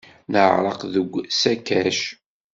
[0.31, 1.99] Neɛreq deg usakac.